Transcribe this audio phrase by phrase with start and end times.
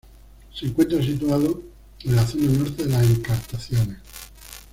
[0.51, 1.61] Se encuentra situado
[2.05, 3.97] en la zona norte de las Encartaciones.